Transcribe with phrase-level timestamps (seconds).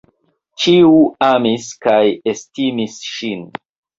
[0.61, 0.93] Ĉiu
[1.27, 2.01] amis kaj
[2.33, 3.45] estimis ŝin.